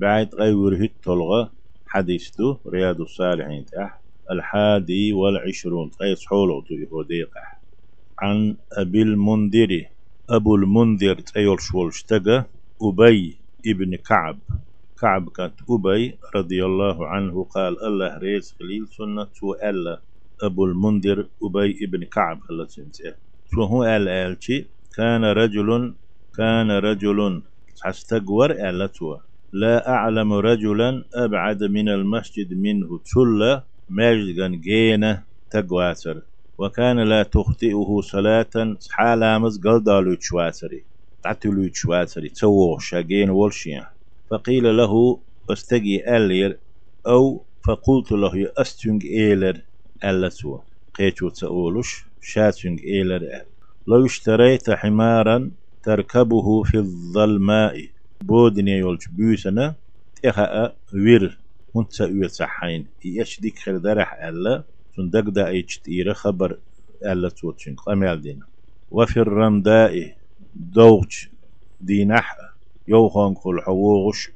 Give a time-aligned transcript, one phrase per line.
[0.00, 0.90] بعد غير
[1.86, 7.60] حديث دو رياض الصالحين تح الحادي والعشرون قيس حولو تو يهوديقح
[8.18, 9.84] عن أبي المنذر
[10.30, 12.44] أبو المنذر تيول شولشتغى
[12.82, 13.36] أبي
[13.66, 14.38] ابن كعب.
[15.00, 19.26] كعب كانت أبي رضي الله عنه قال الله ريز خليل سنة
[19.70, 20.00] ألا
[20.42, 23.14] أبو المنذر أبي ابن كعب الله سنته
[23.54, 25.94] هو أل؟ ألشي كان رجل
[26.36, 27.42] كان رجل.
[27.82, 29.16] حستقور ألتوا
[29.52, 36.22] لا أعلم رجلا أبعد من المسجد منه تلا مجدغن جينة تقواتر
[36.58, 38.50] وكان لا تخطئه صلاة
[38.90, 40.86] حالا مز قلدالو تشواتري
[41.22, 43.86] تعتلو تشواتري تووش شاقين والشيان
[44.30, 46.60] فقيل له استجي ألير
[47.06, 49.60] أو فقلت له أستنج إيلر
[50.04, 50.58] ألتوا
[50.94, 53.46] قيتو تقولش شاتنج إيلر أل
[53.86, 55.50] لو اشتريت حمارا
[55.82, 57.89] تركبه في الظلماء.
[58.30, 59.74] بودني يولش بيسنا
[60.22, 61.38] تخا وير
[61.76, 64.64] هنت وير صحين يش ديك خير درح ألا؟
[64.96, 65.80] سن دق دا إيش
[66.12, 66.58] خبر
[67.04, 68.40] ألا توتشن قمال دين
[68.90, 70.16] وفي الرمداء
[70.54, 71.30] دوغش
[71.80, 72.36] دينح
[72.88, 74.30] يوخون كل حووغش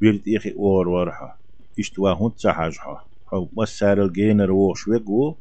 [0.00, 1.38] بيرت إخي أور ورحا.
[1.78, 5.34] إشتوا هنت صحاجها حو مسار الجينر ووش ويقو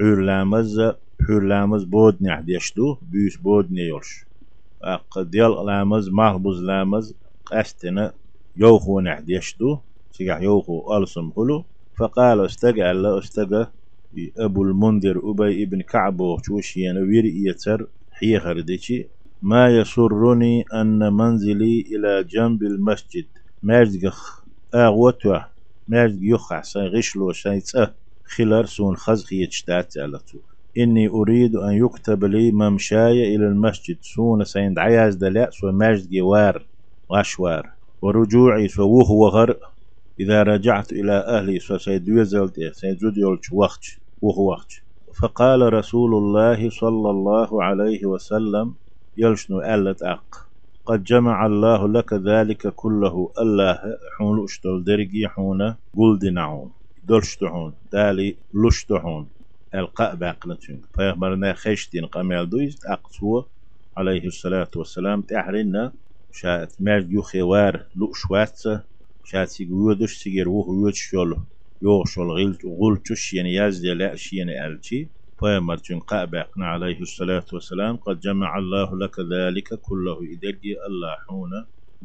[0.00, 0.80] عور لامز
[1.28, 3.72] عور لامز بود نحد يشتو بيس بود
[4.84, 7.14] نيولش أق ديال لامز محبوز لامز
[7.46, 8.12] قستنا
[8.56, 9.78] يوخو نحد يشتو
[10.10, 11.64] سيح يوخو ألسم هلو
[11.98, 13.66] فقال استقع الله استقع
[14.38, 19.08] أبو المنذر أبي ابن كعب وشوشيان ويري يتر حي خردشي
[19.42, 23.26] ما يسرني أن منزلي إلى جنب المسجد.
[23.62, 25.38] مرجخ أغوتوا
[25.88, 30.53] مرج يخع سيغشلو شيطة خلال سون خزخ يتشتات على طول.
[30.78, 33.98] إني أريد أن يكتب لي ممشاي إلى المسجد.
[34.00, 36.66] سون سيند عياز دلاء سو مجد جوار
[37.12, 37.70] غشوار
[38.02, 39.56] ورجوعي سووه وغر.
[40.20, 43.84] إذا رجعت إلى أهلي سو سيد يزلت سيد يولش وقت
[44.20, 44.72] وهو وقت.
[45.20, 48.74] فقال رسول الله صلى الله عليه وسلم
[49.16, 50.54] يلشنو ألت أق.
[50.86, 53.78] قد جمع الله لك ذلك كله الله
[54.18, 56.70] حون اشتل درجي حون قلد نعون
[57.04, 59.33] دلشتحون دالي لشتحون
[59.74, 63.50] القاء باقنتون فيخبرنا خشتين قمال دويست أقصوه
[63.96, 65.92] عليه الصلاة والسلام تحرنا
[66.30, 68.84] شاءت مرد يو خوار لؤشواتسة
[69.24, 71.36] شاءت سيقودش سيقر وهو يوتشول
[71.82, 75.10] يوشول غلت غلتش يعني يازدي لا شيني ألتي.
[75.40, 81.50] فيمرتون قابقنا عليه الصلاة والسلام قد جمع الله لك ذلك كله إدرجي الله حون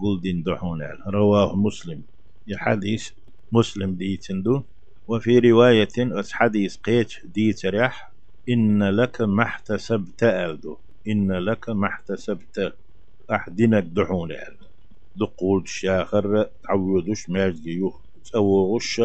[0.02, 2.03] قل دين دحون رواه مسلم.
[2.47, 3.09] يحديث
[3.52, 4.63] مسلم ديتندو
[5.09, 5.88] وفي رواية
[6.31, 8.14] حديث قيت ديتريح
[8.50, 10.78] إن لك ما احتسبت ألدو
[11.08, 12.78] إن لك ما احتسبت
[13.31, 14.30] أحدنك دحون
[15.16, 19.02] دقول شاخر تعودش ماجي يوه تسوغش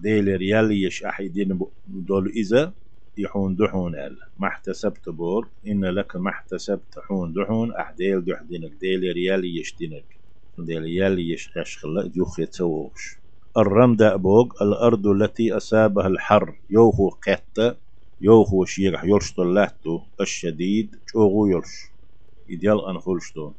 [0.00, 2.74] ديل ريال يش أحدين دول إذا
[3.18, 3.96] يحون دحون.
[3.96, 7.72] ال ما احتسبت بور إن لك ما احتسبت حون دحون.
[7.72, 10.18] أحديل دحدينك ديل ريالي يشتينك
[10.58, 13.21] ديل يالي يشخل جوخ يتسووش
[13.58, 17.76] الرمد أبوغ الأرض التي أصابها الحر يوهو قطة
[18.20, 21.72] يوهو شيرح يرشط اللهتو الشديد شوغو يرش
[22.50, 23.52] إديال أنخلشتو